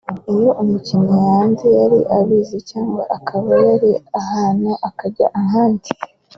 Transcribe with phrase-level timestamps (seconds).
[0.33, 5.89] iyo umukinnyi yanze yari abizi cyangwa akaba yari ahantu akajya ahandi